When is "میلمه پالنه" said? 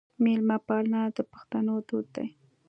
0.23-1.01